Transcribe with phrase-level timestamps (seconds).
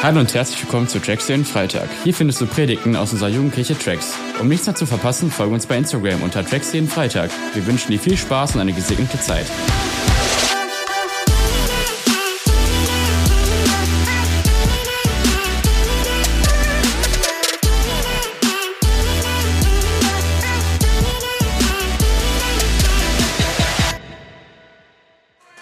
[0.00, 1.88] Hallo und herzlich willkommen zu Tracks den Freitag.
[2.04, 4.14] Hier findest du Predigten aus unserer Jugendkirche Tracks.
[4.40, 7.32] Um nichts mehr zu verpassen, folge uns bei Instagram unter Tracks jeden Freitag.
[7.52, 9.46] Wir wünschen dir viel Spaß und eine gesegnete Zeit.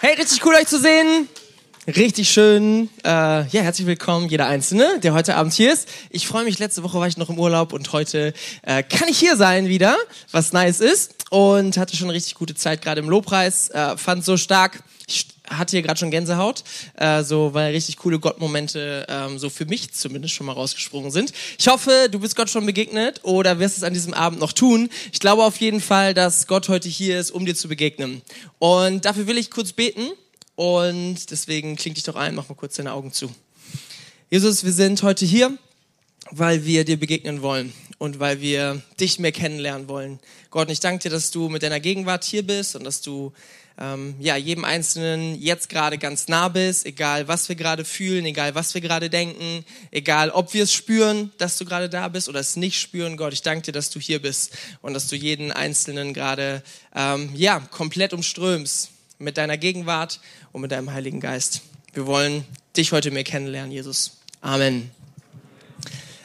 [0.03, 1.27] Hey, richtig cool euch zu sehen.
[1.87, 2.91] Richtig schön.
[3.05, 5.89] Äh, ja, herzlich willkommen, jeder Einzelne, der heute Abend hier ist.
[6.11, 9.21] Ich freue mich, letzte Woche war ich noch im Urlaub und heute äh, kann ich
[9.21, 9.97] hier sein wieder,
[10.33, 11.15] was nice ist.
[11.31, 13.69] Und hatte schon eine richtig gute Zeit, gerade im Lobpreis.
[13.69, 14.83] Äh, fand so stark.
[15.07, 16.65] Ich hatte hier gerade schon Gänsehaut,
[16.97, 21.33] äh, so weil richtig coole Gottmomente ähm, so für mich zumindest schon mal rausgesprungen sind.
[21.57, 24.89] Ich hoffe, du bist Gott schon begegnet oder wirst es an diesem Abend noch tun.
[25.13, 28.23] Ich glaube auf jeden Fall, dass Gott heute hier ist, um dir zu begegnen.
[28.59, 30.11] Und dafür will ich kurz beten.
[30.57, 33.31] Und deswegen kling dich doch ein, mach mal kurz deine Augen zu.
[34.31, 35.57] Jesus, wir sind heute hier,
[36.31, 40.19] weil wir dir begegnen wollen und weil wir dich mehr kennenlernen wollen.
[40.51, 43.33] Gott, ich danke dir, dass du mit deiner Gegenwart hier bist und dass du
[43.79, 48.55] ähm, ja, jedem Einzelnen jetzt gerade ganz nah bist, egal was wir gerade fühlen, egal
[48.55, 52.41] was wir gerade denken, egal ob wir es spüren, dass du gerade da bist oder
[52.41, 53.19] es nicht spüren.
[53.19, 56.63] Gott, ich danke dir, dass du hier bist und dass du jeden Einzelnen gerade
[56.95, 60.21] ähm, ja, komplett umströmst mit deiner Gegenwart
[60.53, 61.63] und mit deinem Heiligen Geist.
[61.93, 62.45] Wir wollen
[62.77, 64.19] dich heute mehr kennenlernen, Jesus.
[64.41, 64.91] Amen.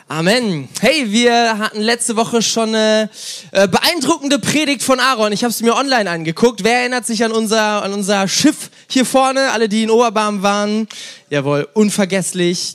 [0.07, 0.67] Amen.
[0.81, 3.09] Hey, wir hatten letzte Woche schon eine
[3.51, 5.31] äh, beeindruckende Predigt von Aaron.
[5.31, 6.65] Ich habe sie mir online angeguckt.
[6.65, 9.51] Wer erinnert sich an unser, an unser Schiff hier vorne?
[9.51, 10.89] Alle, die in Oberbarm waren.
[11.29, 12.73] Jawohl, unvergesslich.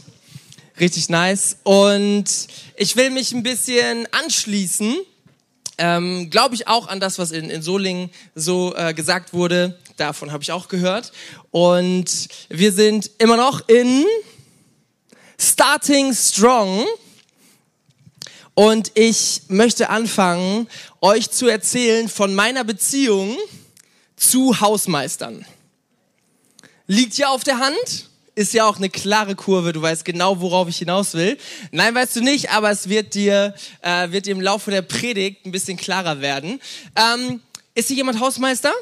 [0.81, 1.59] Richtig nice.
[1.63, 2.25] Und
[2.77, 4.97] ich will mich ein bisschen anschließen.
[5.79, 9.79] Ähm, Glaube ich auch an das, was in, in Solingen so äh, gesagt wurde.
[9.97, 11.13] Davon habe ich auch gehört.
[11.51, 14.05] Und wir sind immer noch in
[15.39, 16.85] Starting Strong.
[18.55, 20.67] Und ich möchte anfangen,
[21.03, 23.37] euch zu erzählen von meiner Beziehung
[24.17, 25.45] zu Hausmeistern.
[26.87, 30.69] Liegt ja auf der Hand, ist ja auch eine klare Kurve, du weißt genau, worauf
[30.69, 31.39] ich hinaus will.
[31.73, 35.45] Nein, weißt du nicht, aber es wird dir, äh, wird dir im Laufe der Predigt
[35.47, 36.61] ein bisschen klarer werden.
[36.95, 37.41] Ähm,
[37.75, 38.73] ist hier jemand Hausmeister?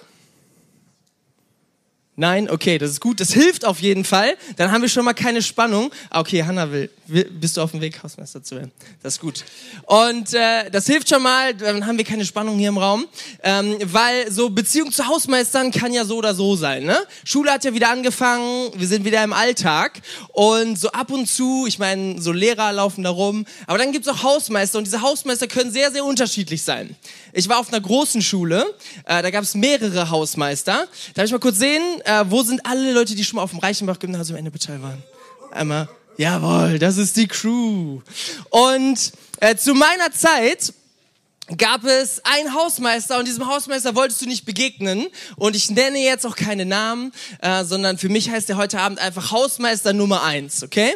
[2.17, 3.21] Nein, okay, das ist gut.
[3.21, 4.37] Das hilft auf jeden Fall.
[4.57, 5.91] Dann haben wir schon mal keine Spannung.
[6.11, 6.91] Ah, okay, Hanna will.
[7.07, 8.73] Bist du auf dem Weg, Hausmeister zu werden?
[9.03, 9.45] Das ist gut.
[9.87, 11.55] Und äh, das hilft schon mal.
[11.55, 13.07] Dann haben wir keine Spannung hier im Raum,
[13.43, 16.85] ähm, weil so Beziehung zu Hausmeistern kann ja so oder so sein.
[16.85, 16.97] Ne?
[17.25, 18.71] Schule hat ja wieder angefangen.
[18.75, 21.67] Wir sind wieder im Alltag und so ab und zu.
[21.67, 25.47] Ich meine, so Lehrer laufen da rum, aber dann gibt's auch Hausmeister und diese Hausmeister
[25.47, 26.97] können sehr, sehr unterschiedlich sein.
[27.33, 28.65] Ich war auf einer großen Schule.
[29.05, 30.87] Äh, da gab's mehrere Hausmeister.
[31.15, 31.83] Darf ich mal kurz sehen?
[32.05, 35.03] äh, wo sind alle Leute, die schon mal auf dem Reichenbach-Gymnasium Ennepetal waren?
[35.51, 38.01] Einmal, jawohl, das ist die Crew.
[38.51, 40.73] Und äh, zu meiner Zeit
[41.59, 46.27] gab es einen Hausmeister und diesem Hausmeister wolltest du nicht begegnen und ich nenne jetzt
[46.27, 50.63] auch keine Namen, äh, sondern für mich heißt er heute Abend einfach Hausmeister Nummer eins,
[50.63, 50.95] okay?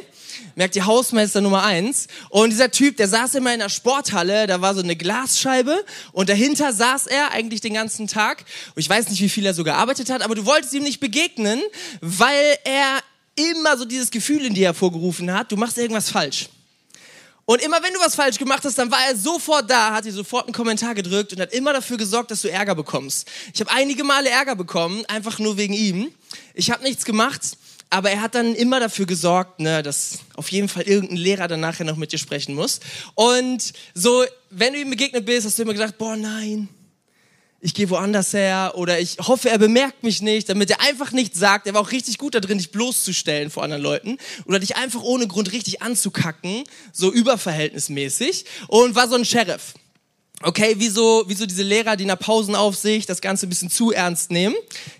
[0.54, 2.06] merkt ihr Hausmeister Nummer eins.
[2.30, 6.28] Und dieser Typ, der saß immer in der Sporthalle, da war so eine Glasscheibe und
[6.28, 8.44] dahinter saß er eigentlich den ganzen Tag.
[8.74, 11.00] Und ich weiß nicht, wie viel er so gearbeitet hat, aber du wolltest ihm nicht
[11.00, 11.60] begegnen,
[12.00, 13.00] weil er
[13.38, 16.48] immer so dieses Gefühl in dir hervorgerufen hat, du machst irgendwas falsch.
[17.44, 20.12] Und immer wenn du was falsch gemacht hast, dann war er sofort da, hat dir
[20.12, 23.26] sofort einen Kommentar gedrückt und hat immer dafür gesorgt, dass du Ärger bekommst.
[23.54, 26.12] Ich habe einige Male Ärger bekommen, einfach nur wegen ihm.
[26.52, 27.56] Ich habe nichts gemacht
[27.90, 31.60] aber er hat dann immer dafür gesorgt, ne, dass auf jeden Fall irgendein Lehrer dann
[31.60, 32.80] nachher noch mit dir sprechen muss.
[33.14, 36.68] Und so, wenn du ihm begegnet bist, hast du immer gedacht, boah, nein,
[37.60, 41.38] ich gehe woanders her oder ich hoffe, er bemerkt mich nicht, damit er einfach nichts
[41.38, 41.66] sagt.
[41.66, 45.02] Er war auch richtig gut da drin, dich bloßzustellen vor anderen Leuten oder dich einfach
[45.02, 49.74] ohne Grund richtig anzukacken, so überverhältnismäßig und war so ein Sheriff.
[50.42, 54.30] Okay, wieso, wieso diese Lehrer, die in der Pausenaufsicht das Ganze ein bisschen zu ernst
[54.30, 54.54] nehmen?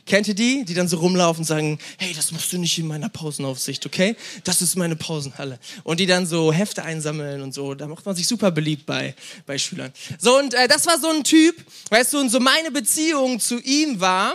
[0.05, 0.65] Kennt ihr die?
[0.65, 4.17] Die dann so rumlaufen und sagen, hey, das machst du nicht in meiner Pausenaufsicht, okay?
[4.43, 5.61] Das ist meine Pausenhalle.
[5.85, 7.75] Und die dann so Hefte einsammeln und so.
[7.75, 9.15] Da macht man sich super beliebt bei,
[9.47, 9.93] bei Schülern.
[10.19, 11.55] So, und äh, das war so ein Typ,
[11.91, 14.35] weißt du, und so meine Beziehung zu ihm war,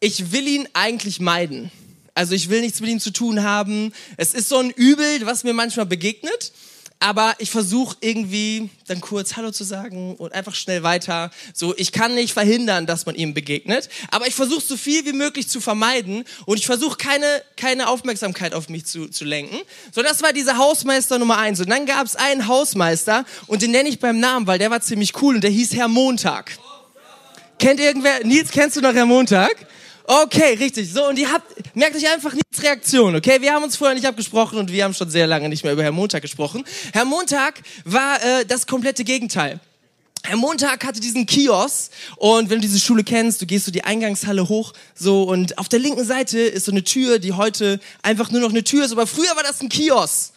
[0.00, 1.70] ich will ihn eigentlich meiden.
[2.14, 3.92] Also ich will nichts mit ihm zu tun haben.
[4.16, 6.52] Es ist so ein Übel, was mir manchmal begegnet
[7.02, 11.32] aber ich versuche irgendwie dann kurz Hallo zu sagen und einfach schnell weiter.
[11.52, 15.12] So, ich kann nicht verhindern, dass man ihm begegnet, aber ich versuche so viel wie
[15.12, 17.26] möglich zu vermeiden und ich versuche keine,
[17.56, 19.56] keine Aufmerksamkeit auf mich zu, zu lenken.
[19.92, 21.58] So, das war dieser Hausmeister Nummer eins.
[21.58, 24.80] Und dann gab es einen Hausmeister und den nenne ich beim Namen, weil der war
[24.80, 26.52] ziemlich cool und der hieß Herr Montag.
[27.58, 29.66] Kennt irgendwer, Nils, kennst du noch Herr Montag?
[30.04, 30.92] Okay, richtig.
[30.92, 33.40] So, und ihr habt, merkt euch einfach nichts Reaktion, okay?
[33.40, 35.82] Wir haben uns vorher nicht abgesprochen und wir haben schon sehr lange nicht mehr über
[35.82, 36.64] Herr Montag gesprochen.
[36.92, 39.60] Herr Montag war äh, das komplette Gegenteil.
[40.24, 43.82] Herr Montag hatte diesen Kiosk und wenn du diese Schule kennst, du gehst so die
[43.82, 48.30] Eingangshalle hoch so und auf der linken Seite ist so eine Tür, die heute einfach
[48.30, 50.32] nur noch eine Tür ist, aber früher war das ein Kiosk.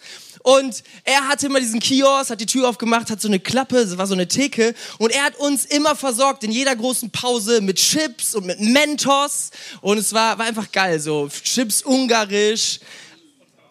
[0.45, 3.97] Und er hatte immer diesen Kiosk, hat die Tür aufgemacht, hat so eine Klappe, das
[3.97, 4.75] war so eine Theke.
[4.99, 9.49] Und er hat uns immer versorgt in jeder großen Pause mit Chips und mit Mentos.
[9.81, 12.79] Und es war, war einfach geil, so Chips ungarisch,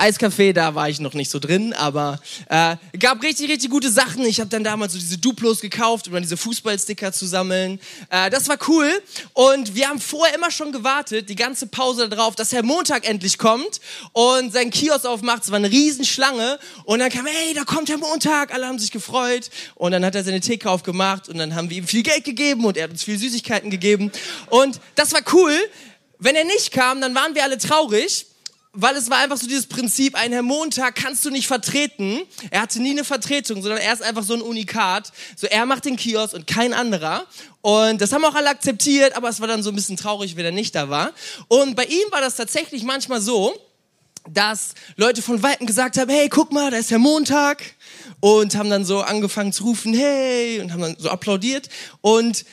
[0.04, 2.20] Eiskaffee, da war ich noch nicht so drin, aber
[2.50, 4.22] äh, gab richtig, richtig gute Sachen.
[4.26, 7.80] Ich habe dann damals so diese Duplos gekauft, um dann diese Fußballsticker zu sammeln.
[8.10, 8.90] Äh, das war cool.
[9.32, 13.38] Und wir haben vorher immer schon gewartet, die ganze Pause darauf, dass Herr Montag endlich
[13.38, 13.80] kommt
[14.12, 15.44] und sein Kiosk aufmacht.
[15.44, 16.58] Es war eine Riesenschlange.
[16.84, 18.52] Und dann kam, hey, da kommt Herr Montag.
[18.52, 19.48] Alle haben sich gefreut.
[19.74, 22.66] Und dann hat er seine Theke aufgemacht und dann haben wir ihm viel Geld gegeben
[22.66, 24.12] und er hat uns viel Süßigkeiten gegeben.
[24.50, 25.54] Und das war cool.
[26.18, 28.26] Wenn er nicht kam, dann waren wir alle traurig
[28.74, 32.20] weil es war einfach so dieses Prinzip, ein Herr Montag kannst du nicht vertreten.
[32.50, 35.12] Er hatte nie eine Vertretung, sondern er ist einfach so ein Unikat.
[35.36, 37.24] So, er macht den Kiosk und kein anderer.
[37.62, 40.44] Und das haben auch alle akzeptiert, aber es war dann so ein bisschen traurig, wenn
[40.44, 41.12] er nicht da war.
[41.48, 43.54] Und bei ihm war das tatsächlich manchmal so,
[44.28, 47.62] dass Leute von Weitem gesagt haben, hey, guck mal, da ist Herr Montag.
[48.20, 51.68] Und haben dann so angefangen zu rufen, hey, und haben dann so applaudiert.
[52.00, 52.44] Und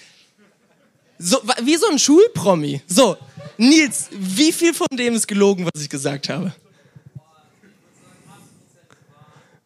[1.21, 2.81] so, wie so ein Schulpromi.
[2.88, 3.15] So,
[3.57, 6.53] Nils, wie viel von dem ist gelogen, was ich gesagt habe?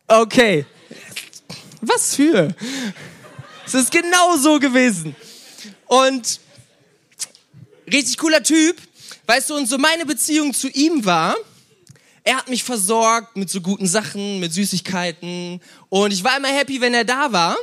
[0.07, 0.65] Okay.
[1.81, 2.53] Was für?
[3.65, 5.15] Es ist genau so gewesen.
[5.87, 6.39] Und
[7.91, 8.77] richtig cooler Typ.
[9.25, 11.35] Weißt du, und so meine Beziehung zu ihm war,
[12.23, 15.61] er hat mich versorgt mit so guten Sachen, mit Süßigkeiten.
[15.89, 17.55] Und ich war immer happy, wenn er da war.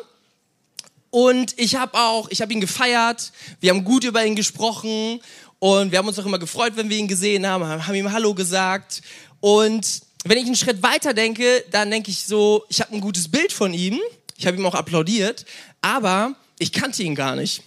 [1.13, 3.33] Und ich habe auch, ich habe ihn gefeiert.
[3.61, 5.21] Wir haben gut über ihn gesprochen.
[5.59, 8.33] Und wir haben uns auch immer gefreut, wenn wir ihn gesehen haben, haben ihm Hallo
[8.35, 9.03] gesagt.
[9.41, 13.29] Und wenn ich einen Schritt weiter denke, dann denke ich so, ich habe ein gutes
[13.29, 14.01] Bild von ihm.
[14.39, 15.45] Ich habe ihm auch applaudiert,
[15.83, 17.63] aber ich kannte ihn gar nicht.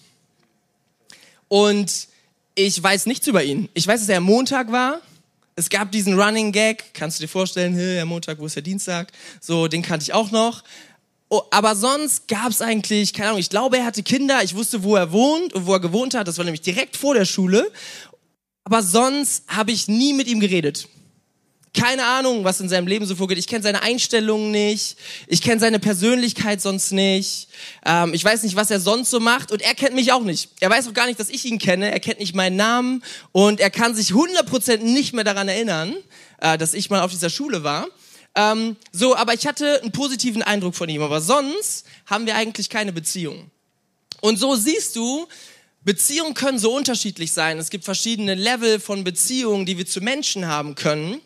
[1.47, 2.07] Und
[2.55, 3.69] ich weiß nichts über ihn.
[3.75, 5.01] Ich weiß, dass er Montag war.
[5.55, 6.95] Es gab diesen Running Gag.
[6.95, 9.11] Kannst du dir vorstellen, hey, Montag, wo ist der Dienstag?
[9.39, 10.63] So, den kannte ich auch noch.
[11.35, 14.83] Oh, aber sonst gab es eigentlich, keine Ahnung, ich glaube, er hatte Kinder, ich wusste,
[14.83, 17.69] wo er wohnt und wo er gewohnt hat, das war nämlich direkt vor der Schule.
[18.63, 20.87] Aber sonst habe ich nie mit ihm geredet.
[21.73, 23.37] Keine Ahnung, was in seinem Leben so vorgeht.
[23.37, 24.95] Ich kenne seine Einstellungen nicht.
[25.27, 27.49] Ich kenne seine Persönlichkeit sonst nicht.
[27.85, 29.51] Ähm, ich weiß nicht, was er sonst so macht.
[29.51, 30.51] Und er kennt mich auch nicht.
[30.61, 31.91] Er weiß auch gar nicht, dass ich ihn kenne.
[31.91, 33.03] Er kennt nicht meinen Namen.
[33.33, 35.97] Und er kann sich 100% nicht mehr daran erinnern,
[36.39, 37.87] äh, dass ich mal auf dieser Schule war.
[38.35, 41.01] Ähm, so, aber ich hatte einen positiven Eindruck von ihm.
[41.01, 43.49] Aber sonst haben wir eigentlich keine Beziehung.
[44.21, 45.27] Und so siehst du,
[45.83, 47.59] Beziehungen können so unterschiedlich sein.
[47.59, 51.21] Es gibt verschiedene Level von Beziehungen, die wir zu Menschen haben können.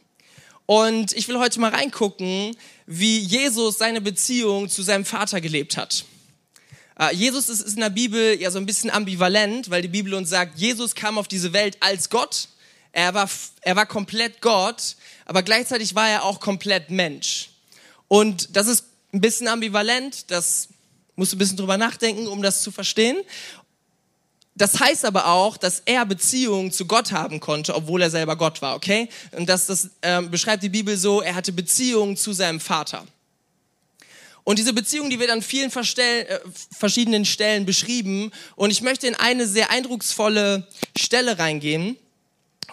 [0.65, 6.05] Und ich will heute mal reingucken, wie Jesus seine Beziehung zu seinem Vater gelebt hat.
[7.01, 10.13] Uh, Jesus ist, ist in der Bibel ja so ein bisschen ambivalent, weil die Bibel
[10.13, 12.49] uns sagt, Jesus kam auf diese Welt als Gott.
[12.91, 13.29] Er war,
[13.61, 14.97] er war komplett Gott,
[15.29, 17.51] aber gleichzeitig war er auch komplett Mensch.
[18.07, 20.69] Und das ist ein bisschen ambivalent, das
[21.15, 23.15] musst du ein bisschen drüber nachdenken, um das zu verstehen.
[24.55, 28.63] Das heißt aber auch, dass er Beziehungen zu Gott haben konnte, obwohl er selber Gott
[28.63, 29.07] war, okay?
[29.33, 33.05] Und das, das äh, beschreibt die Bibel so, er hatte Beziehungen zu seinem Vater.
[34.43, 36.39] Und diese Beziehung, die wird an vielen Verstell äh,
[36.75, 38.31] verschiedenen Stellen beschrieben.
[38.55, 40.67] Und ich möchte in eine sehr eindrucksvolle
[40.97, 41.97] Stelle reingehen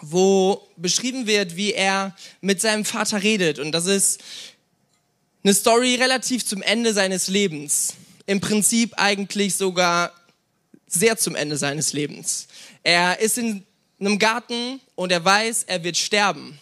[0.01, 3.59] wo beschrieben wird, wie er mit seinem Vater redet.
[3.59, 4.21] Und das ist
[5.43, 7.93] eine Story relativ zum Ende seines Lebens.
[8.25, 10.13] Im Prinzip eigentlich sogar
[10.87, 12.47] sehr zum Ende seines Lebens.
[12.83, 13.65] Er ist in
[13.99, 16.59] einem Garten und er weiß, er wird sterben.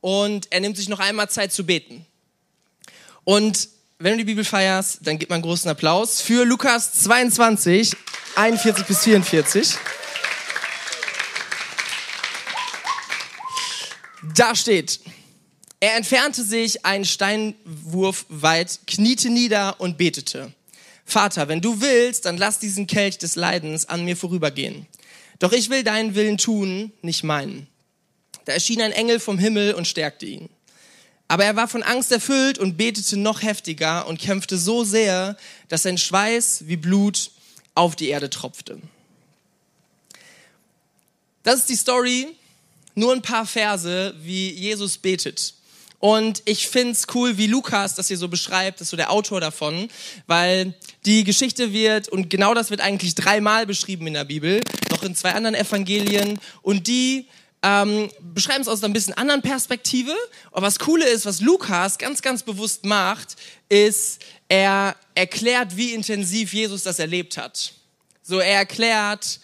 [0.00, 2.06] Und er nimmt sich noch einmal Zeit zu beten.
[3.24, 3.68] Und
[3.98, 7.94] wenn du die Bibel feierst, dann gib mal einen großen Applaus für Lukas 22,
[8.34, 9.76] 41 bis 44.
[14.34, 15.00] Da steht,
[15.80, 20.52] er entfernte sich einen Steinwurf weit, kniete nieder und betete.
[21.06, 24.86] Vater, wenn du willst, dann lass diesen Kelch des Leidens an mir vorübergehen.
[25.38, 27.66] Doch ich will deinen Willen tun, nicht meinen.
[28.44, 30.48] Da erschien ein Engel vom Himmel und stärkte ihn.
[31.28, 35.36] Aber er war von Angst erfüllt und betete noch heftiger und kämpfte so sehr,
[35.68, 37.30] dass sein Schweiß wie Blut
[37.74, 38.80] auf die Erde tropfte.
[41.42, 42.36] Das ist die Story
[42.94, 45.54] nur ein paar Verse, wie Jesus betet.
[46.00, 49.88] Und ich find's cool, wie Lukas das hier so beschreibt, ist so der Autor davon,
[50.26, 55.02] weil die Geschichte wird, und genau das wird eigentlich dreimal beschrieben in der Bibel, noch
[55.02, 57.26] in zwei anderen Evangelien, und die
[57.62, 60.14] ähm, beschreiben es aus einer bisschen anderen Perspektive.
[60.52, 63.36] Aber was Coole ist, was Lukas ganz, ganz bewusst macht,
[63.68, 67.74] ist, er erklärt, wie intensiv Jesus das erlebt hat.
[68.22, 69.40] So, er erklärt,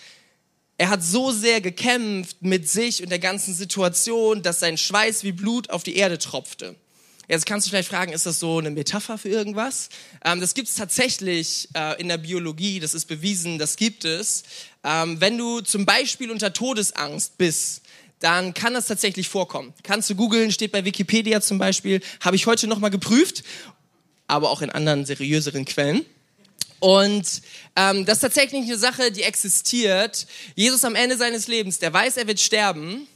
[0.79, 5.33] er hat so sehr gekämpft mit sich und der ganzen Situation, dass sein Schweiß wie
[5.33, 6.77] Blut auf die Erde tropfte.
[7.29, 9.89] Jetzt kannst du vielleicht fragen, ist das so eine Metapher für irgendwas?
[10.25, 14.45] Ähm, das gibt es tatsächlich äh, in der Biologie, das ist bewiesen, das gibt es.
[14.85, 17.83] Ähm, wenn du zum Beispiel unter Todesangst bist,
[18.21, 19.75] dann kann das tatsächlich vorkommen.
[19.83, 23.43] Kannst du googeln, steht bei Wikipedia zum Beispiel, habe ich heute nochmal geprüft,
[24.29, 26.05] aber auch in anderen seriöseren Quellen.
[26.87, 27.43] Und
[27.75, 30.25] ähm, das ist tatsächlich eine Sache, die existiert.
[30.55, 33.09] Jesus am Ende seines Lebens, der weiß, er wird sterben,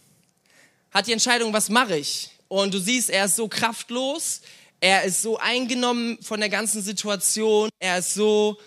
[0.90, 2.30] hat die Entscheidung, was mache ich?
[2.48, 4.40] Und du siehst, er ist so kraftlos,
[4.80, 8.58] er ist so eingenommen von der ganzen Situation, er ist so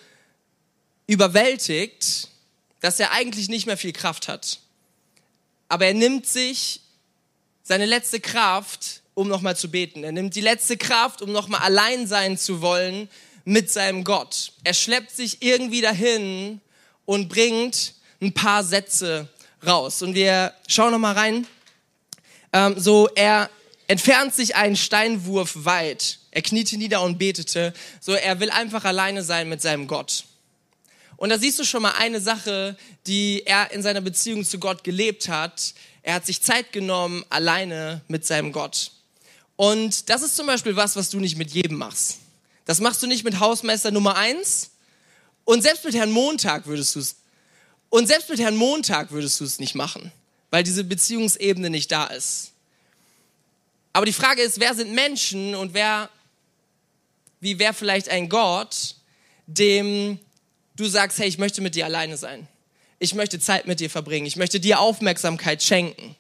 [1.05, 2.29] überwältigt,
[2.79, 4.62] dass er eigentlich nicht mehr viel Kraft hat.
[5.67, 6.79] Aber er nimmt sich
[7.62, 10.05] seine letzte Kraft, um nochmal zu beten.
[10.05, 13.10] Er nimmt die letzte Kraft, um nochmal allein sein zu wollen
[13.45, 14.53] mit seinem Gott.
[14.63, 16.62] Er schleppt sich irgendwie dahin
[17.05, 19.27] und bringt ein paar Sätze
[19.65, 20.01] raus.
[20.01, 21.47] Und wir schauen noch mal rein.
[22.51, 23.50] Ähm, so, er
[23.88, 26.19] entfernt sich einen Steinwurf weit.
[26.31, 27.73] Er kniete nieder und betete.
[28.00, 30.23] So, er will einfach alleine sein mit seinem Gott.
[31.17, 34.83] Und da siehst du schon mal eine Sache, die er in seiner Beziehung zu Gott
[34.83, 35.73] gelebt hat.
[36.01, 38.91] Er hat sich Zeit genommen, alleine mit seinem Gott.
[39.55, 42.17] Und das ist zum Beispiel was, was du nicht mit jedem machst.
[42.65, 44.72] Das machst du nicht mit Hausmeister Nummer eins.
[45.46, 47.17] Und selbst mit Herrn Montag würdest du es.
[47.89, 50.12] Und selbst mit Herrn Montag würdest du es nicht machen,
[50.50, 52.51] weil diese Beziehungsebene nicht da ist.
[53.91, 56.10] Aber die Frage ist, wer sind Menschen und wer,
[57.39, 58.96] wie wäre vielleicht ein Gott,
[59.46, 60.17] dem
[60.75, 62.48] du sagst, hey, ich möchte mit dir alleine sein.
[62.98, 64.25] Ich möchte Zeit mit dir verbringen.
[64.25, 66.15] Ich möchte dir Aufmerksamkeit schenken.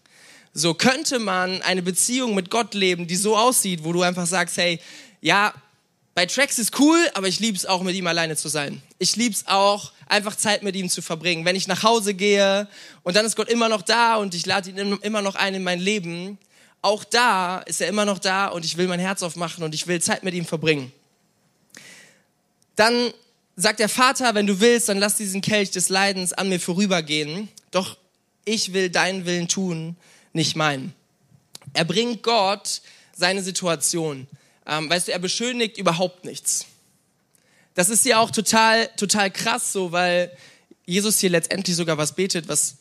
[0.53, 4.57] So könnte man eine Beziehung mit Gott leben, die so aussieht, wo du einfach sagst,
[4.57, 4.79] hey,
[5.21, 5.53] ja,
[6.15, 8.83] bei Tracks ist cool, aber ich lieb's auch mit ihm alleine zu sein.
[8.99, 11.43] Ich lieb's auch einfach Zeit mit ihm zu verbringen.
[11.43, 12.67] Wenn ich nach Hause gehe
[13.01, 15.63] und dann ist Gott immer noch da und ich lade ihn immer noch ein in
[15.63, 16.37] mein Leben,
[16.83, 19.87] auch da ist er immer noch da und ich will mein Herz aufmachen und ich
[19.87, 20.91] will Zeit mit ihm verbringen.
[22.75, 23.11] Dann
[23.55, 27.49] sagt der Vater, wenn du willst, dann lass diesen Kelch des Leidens an mir vorübergehen.
[27.71, 27.97] Doch
[28.45, 29.95] ich will deinen Willen tun,
[30.33, 30.93] nicht meinen.
[31.73, 32.81] Er bringt Gott
[33.15, 34.27] seine Situation.
[34.67, 36.65] Ähm, weißt du, er beschönigt überhaupt nichts.
[37.73, 40.31] Das ist ja auch total, total krass so, weil
[40.85, 42.77] Jesus hier letztendlich sogar was betet, was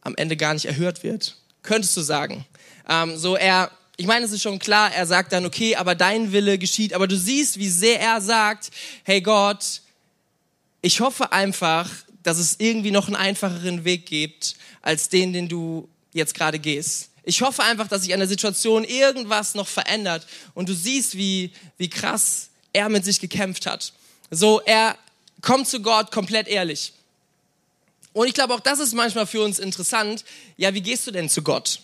[0.00, 1.36] am Ende gar nicht erhört wird.
[1.62, 2.44] Könntest du sagen.
[2.88, 6.32] Ähm, so, er, ich meine, es ist schon klar, er sagt dann, okay, aber dein
[6.32, 6.94] Wille geschieht.
[6.94, 8.70] Aber du siehst, wie sehr er sagt,
[9.04, 9.82] hey Gott,
[10.82, 11.90] ich hoffe einfach,
[12.22, 17.10] dass es irgendwie noch einen einfacheren Weg gibt, als den, den du jetzt gerade gehst.
[17.24, 21.52] Ich hoffe einfach, dass sich an der Situation irgendwas noch verändert und du siehst, wie,
[21.78, 23.92] wie krass er mit sich gekämpft hat.
[24.30, 24.96] So, er
[25.40, 26.92] kommt zu Gott komplett ehrlich.
[28.12, 30.24] Und ich glaube, auch das ist manchmal für uns interessant.
[30.56, 31.80] Ja, wie gehst du denn zu Gott?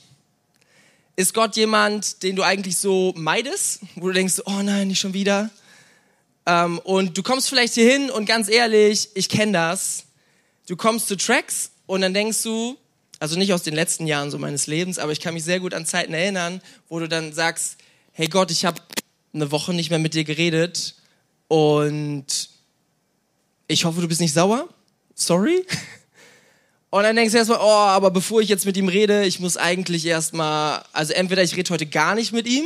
[1.16, 5.12] Ist Gott jemand, den du eigentlich so meidest, wo du denkst, oh nein, nicht schon
[5.12, 5.50] wieder?
[6.46, 10.04] Ähm, und du kommst vielleicht hier hin und ganz ehrlich, ich kenne das.
[10.68, 12.78] Du kommst zu Tracks und dann denkst du,
[13.20, 15.74] also nicht aus den letzten Jahren so meines Lebens, aber ich kann mich sehr gut
[15.74, 17.76] an Zeiten erinnern, wo du dann sagst,
[18.12, 18.80] hey Gott, ich habe
[19.32, 20.96] eine Woche nicht mehr mit dir geredet
[21.46, 22.26] und
[23.68, 24.68] ich hoffe, du bist nicht sauer.
[25.14, 25.64] Sorry.
[26.92, 29.56] Und dann denkst du erstmal, oh, aber bevor ich jetzt mit ihm rede, ich muss
[29.56, 32.64] eigentlich erstmal, also entweder ich rede heute gar nicht mit ihm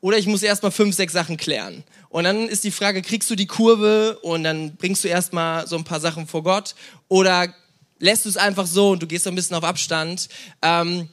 [0.00, 1.84] oder ich muss erstmal fünf, sechs Sachen klären.
[2.08, 5.76] Und dann ist die Frage, kriegst du die Kurve und dann bringst du erstmal so
[5.76, 6.74] ein paar Sachen vor Gott
[7.08, 7.52] oder
[7.98, 10.28] lässt du es einfach so und du gehst so ein bisschen auf Abstand.
[10.62, 11.08] Ähm,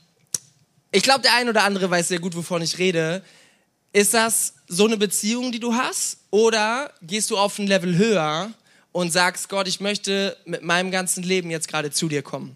[0.92, 3.24] ich glaube, der ein oder andere weiß sehr gut, wovon ich rede.
[3.94, 6.18] Ist das so eine Beziehung, die du hast?
[6.32, 8.52] Oder gehst du auf ein Level höher
[8.92, 12.56] und sagst, Gott, ich möchte mit meinem ganzen Leben jetzt gerade zu dir kommen?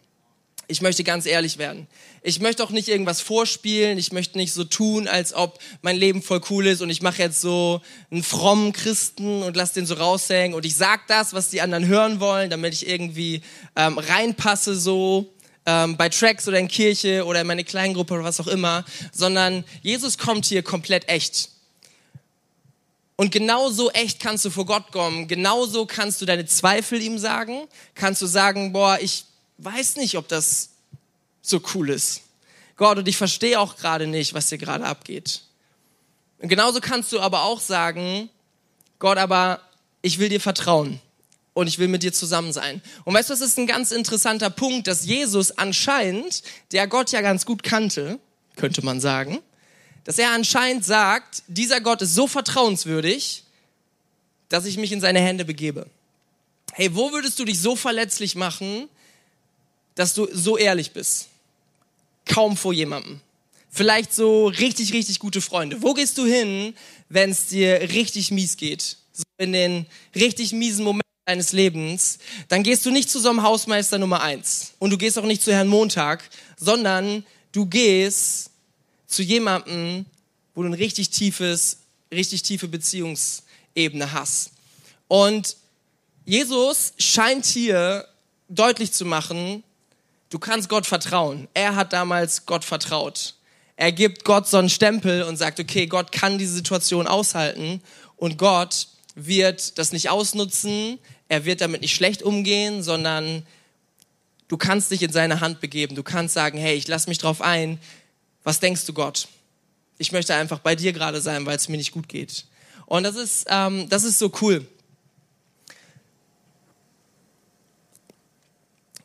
[0.70, 1.88] Ich möchte ganz ehrlich werden.
[2.22, 3.98] Ich möchte auch nicht irgendwas vorspielen.
[3.98, 7.22] Ich möchte nicht so tun, als ob mein Leben voll cool ist und ich mache
[7.22, 7.82] jetzt so
[8.12, 11.88] einen frommen Christen und lass den so raushängen und ich sag das, was die anderen
[11.88, 13.42] hören wollen, damit ich irgendwie
[13.78, 15.34] ähm, reinpasse so
[15.66, 18.84] ähm, bei Tracks oder in Kirche oder in meine Kleingruppe oder was auch immer,
[19.14, 21.50] sondern Jesus kommt hier komplett echt.
[23.16, 25.28] Und genauso echt kannst du vor Gott kommen.
[25.28, 27.68] Genauso kannst du deine Zweifel ihm sagen.
[27.96, 29.26] Kannst du sagen, boah, ich
[29.58, 30.70] weiß nicht, ob das
[31.42, 32.22] so cool ist.
[32.76, 35.42] Gott, und ich verstehe auch gerade nicht, was hier gerade abgeht.
[36.40, 38.30] Und genauso kannst du aber auch sagen,
[39.00, 39.62] Gott, aber
[40.02, 41.00] ich will dir vertrauen
[41.54, 42.82] und ich will mit dir zusammen sein.
[43.04, 47.22] Und weißt du, das ist ein ganz interessanter Punkt, dass Jesus anscheinend, der Gott ja
[47.22, 48.20] ganz gut kannte,
[48.56, 49.40] könnte man sagen,
[50.04, 53.44] dass er anscheinend sagt, dieser Gott ist so vertrauenswürdig,
[54.50, 55.88] dass ich mich in seine Hände begebe.
[56.74, 58.88] Hey, wo würdest du dich so verletzlich machen,
[59.98, 61.28] dass du so ehrlich bist?
[62.26, 63.20] Kaum vor jemandem.
[63.70, 65.82] Vielleicht so richtig, richtig gute Freunde.
[65.82, 66.76] Wo gehst du hin,
[67.10, 68.98] wenn es dir richtig mies geht?
[69.12, 69.86] So in den
[70.16, 74.74] richtig miesen Momenten deines Lebens, dann gehst du nicht zu so einem Hausmeister Nummer eins
[74.80, 76.24] und du gehst auch nicht zu Herrn Montag,
[76.58, 78.52] sondern du gehst
[79.08, 80.06] zu jemandem,
[80.54, 81.80] wo du ein richtig tiefes,
[82.14, 84.52] richtig tiefe Beziehungsebene hast.
[85.08, 85.58] Und
[86.26, 88.08] Jesus scheint hier
[88.48, 89.64] deutlich zu machen,
[90.30, 91.48] du kannst Gott vertrauen.
[91.54, 93.36] Er hat damals Gott vertraut.
[93.76, 97.82] Er gibt Gott so einen Stempel und sagt, okay, Gott kann diese Situation aushalten
[98.16, 103.46] und Gott wird das nicht ausnutzen, er wird damit nicht schlecht umgehen, sondern
[104.48, 105.96] du kannst dich in seine Hand begeben.
[105.96, 107.80] Du kannst sagen, hey, ich lass mich drauf ein.
[108.44, 109.28] Was denkst du, Gott?
[109.98, 112.46] Ich möchte einfach bei dir gerade sein, weil es mir nicht gut geht.
[112.86, 114.66] Und das ist, ähm, das ist so cool.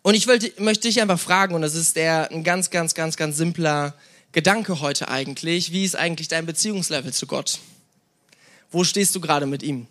[0.03, 3.17] Und ich wollte, möchte dich einfach fragen, und das ist der, ein ganz, ganz, ganz,
[3.17, 3.95] ganz simpler
[4.33, 5.73] Gedanke heute eigentlich.
[5.73, 7.61] Wie ist eigentlich dein Beziehungslevel zu Gott?
[8.71, 9.87] Wo stehst du gerade mit ihm?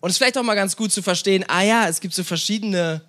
[0.00, 2.22] Und es ist vielleicht auch mal ganz gut zu verstehen, ah ja, es gibt so
[2.22, 3.02] verschiedene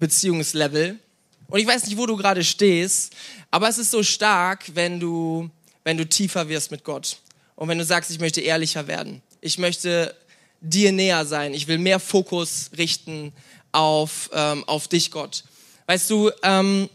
[0.00, 0.98] Beziehungslevel.
[1.46, 3.14] Und ich weiß nicht, wo du gerade stehst,
[3.50, 5.48] aber es ist so stark, wenn du,
[5.84, 7.18] wenn du tiefer wirst mit Gott.
[7.54, 9.22] Und wenn du sagst, ich möchte ehrlicher werden.
[9.40, 10.16] Ich möchte
[10.60, 11.54] dir näher sein.
[11.54, 13.32] Ich will mehr Fokus richten
[13.72, 15.44] auf, ähm, auf dich, Gott.
[15.86, 16.88] Weißt du, ähm,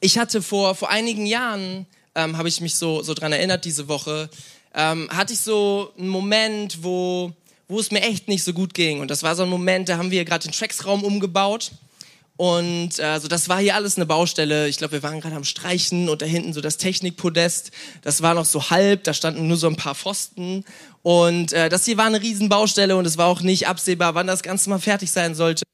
[0.00, 3.88] ich hatte vor, vor einigen Jahren, ähm, habe ich mich so, so dran erinnert diese
[3.88, 4.30] Woche,
[4.74, 7.32] ähm, hatte ich so einen Moment, wo,
[7.68, 9.00] wo es mir echt nicht so gut ging.
[9.00, 11.72] Und das war so ein Moment, da haben wir gerade den Tracksraum umgebaut.
[12.36, 14.66] Und äh, also das war hier alles eine Baustelle.
[14.68, 17.70] Ich glaube, wir waren gerade am Streichen und da hinten so das Technikpodest.
[18.00, 20.64] Das war noch so halb, da standen nur so ein paar Pfosten.
[21.02, 24.42] Und äh, das hier war eine Riesenbaustelle und es war auch nicht absehbar, wann das
[24.42, 25.64] Ganze mal fertig sein sollte.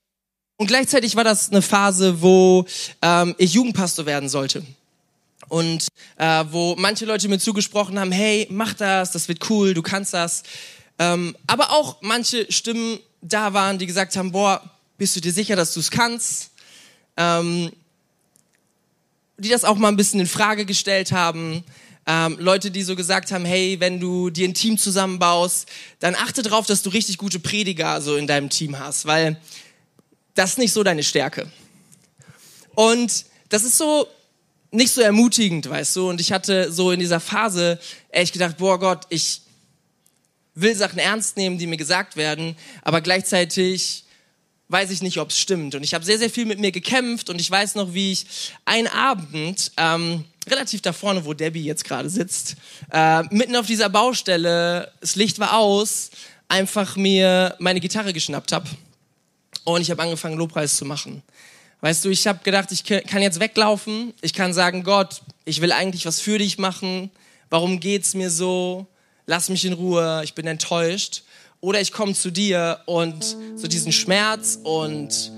[0.57, 2.65] Und gleichzeitig war das eine Phase, wo
[3.03, 4.65] ähm, ich Jugendpastor werden sollte.
[5.49, 9.83] Und äh, wo manche Leute mir zugesprochen haben, hey, mach das, das wird cool, du
[9.83, 10.43] kannst das.
[10.99, 14.63] Ähm, aber auch manche Stimmen da waren, die gesagt haben, boah,
[14.99, 16.51] bist du dir sicher, dass du es kannst?
[17.17, 17.71] Ähm,
[19.39, 21.63] die das auch mal ein bisschen in Frage gestellt haben.
[22.07, 25.69] Ähm, Leute, die so gesagt haben, hey, wenn du dir ein Team zusammenbaust,
[26.01, 29.39] dann achte darauf, dass du richtig gute Prediger so in deinem Team hast, weil
[30.37, 31.51] das ist nicht so deine Stärke.
[32.77, 34.07] Und das ist so
[34.71, 36.09] nicht so ermutigend, weißt du.
[36.09, 39.41] Und ich hatte so in dieser Phase echt gedacht, boah Gott, ich,
[40.57, 44.05] will Sachen ernst nehmen, die mir gesagt werden, aber gleichzeitig
[44.69, 45.77] weiß ich nicht, ob es stimmt.
[45.77, 48.27] Und ich habe sehr, sehr viel mit mir gekämpft und ich weiß noch, wie ich
[48.65, 52.57] einen Abend, ähm, relativ da vorne, wo Debbie jetzt gerade sitzt,
[52.91, 56.11] äh, mitten auf dieser Baustelle, das Licht war aus,
[56.49, 58.69] einfach mir meine Gitarre geschnappt habe
[59.67, 61.23] und ich habe angefangen, Lobpreis zu machen.
[61.83, 65.73] Weißt du, ich habe gedacht, ich kann jetzt weglaufen, ich kann sagen, Gott, ich will
[65.73, 67.11] eigentlich was für dich machen,
[67.51, 68.87] warum geht's mir so?
[69.27, 71.23] lass mich in Ruhe, ich bin enttäuscht.
[71.61, 75.33] Oder ich komme zu dir und so diesen Schmerz und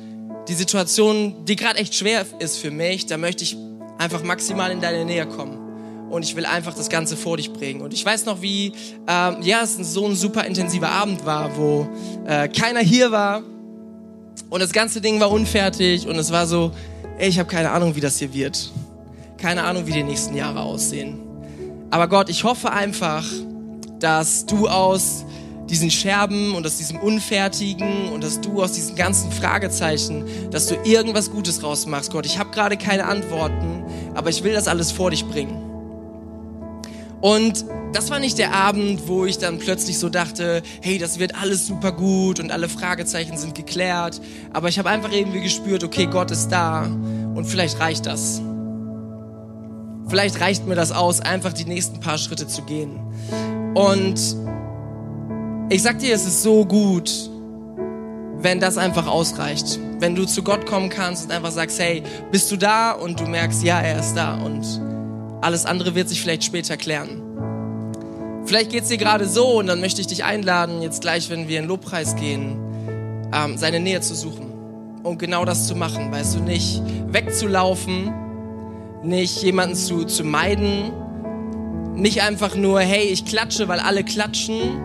[0.48, 3.56] die Situation, die gerade echt schwer ist für mich, da möchte ich
[3.98, 5.64] einfach maximal in deine Nähe kommen.
[6.10, 7.82] Und ich will einfach das Ganze vor dich bringen.
[7.82, 8.72] Und ich weiß noch, wie,
[9.06, 11.86] ähm, ja, es so ein super intensiver Abend war, wo
[12.26, 13.42] äh, keiner hier war
[14.50, 16.72] und das ganze Ding war unfertig und es war so,
[17.18, 18.70] ey, ich habe keine Ahnung, wie das hier wird.
[19.36, 21.20] Keine Ahnung, wie die nächsten Jahre aussehen.
[21.90, 23.24] Aber Gott, ich hoffe einfach,
[23.98, 25.24] dass du aus
[25.68, 30.76] diesen Scherben und aus diesem Unfertigen und dass du aus diesen ganzen Fragezeichen, dass du
[30.84, 32.26] irgendwas Gutes rausmachst, Gott.
[32.26, 35.67] Ich habe gerade keine Antworten, aber ich will das alles vor dich bringen.
[37.20, 41.34] Und das war nicht der Abend, wo ich dann plötzlich so dachte, hey, das wird
[41.40, 44.20] alles super gut und alle Fragezeichen sind geklärt.
[44.52, 48.40] Aber ich habe einfach irgendwie gespürt, okay, Gott ist da und vielleicht reicht das.
[50.08, 52.98] Vielleicht reicht mir das aus, einfach die nächsten paar Schritte zu gehen.
[53.74, 54.36] Und
[55.70, 57.10] ich sag dir, es ist so gut,
[58.40, 59.78] wenn das einfach ausreicht.
[59.98, 62.92] Wenn du zu Gott kommen kannst und einfach sagst, hey, bist du da?
[62.92, 64.36] Und du merkst, ja, er ist da.
[64.36, 64.64] Und
[65.40, 67.22] alles andere wird sich vielleicht später klären.
[68.44, 71.58] Vielleicht geht's dir gerade so und dann möchte ich dich einladen, jetzt gleich, wenn wir
[71.58, 72.56] in Lobpreis gehen,
[73.32, 74.46] ähm, seine Nähe zu suchen.
[75.02, 78.12] Und genau das zu machen, weißt du, nicht wegzulaufen,
[79.02, 80.92] nicht jemanden zu, zu meiden,
[81.94, 84.80] nicht einfach nur, hey, ich klatsche, weil alle klatschen.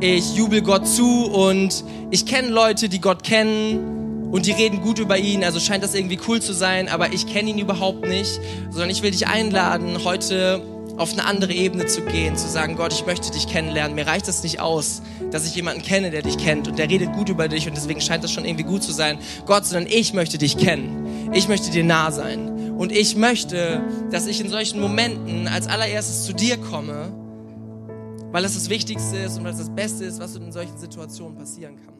[0.00, 3.97] Ich jubel Gott zu und ich kenne Leute, die Gott kennen
[4.30, 7.26] und die reden gut über ihn, also scheint das irgendwie cool zu sein, aber ich
[7.26, 10.62] kenne ihn überhaupt nicht, sondern ich will dich einladen, heute
[10.98, 13.94] auf eine andere Ebene zu gehen, zu sagen, Gott, ich möchte dich kennenlernen.
[13.94, 17.12] Mir reicht es nicht aus, dass ich jemanden kenne, der dich kennt und der redet
[17.12, 19.18] gut über dich und deswegen scheint das schon irgendwie gut zu sein.
[19.46, 21.30] Gott, sondern ich möchte dich kennen.
[21.32, 22.74] Ich möchte dir nah sein.
[22.76, 27.12] Und ich möchte, dass ich in solchen Momenten als allererstes zu dir komme,
[28.30, 31.36] weil es das Wichtigste ist und weil es das Beste ist, was in solchen Situationen
[31.36, 31.97] passieren kann.